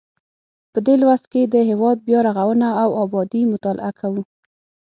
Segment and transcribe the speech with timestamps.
[0.73, 4.21] په دې لوست کې د هیواد بیا رغونه او ابادي مطالعه کوو.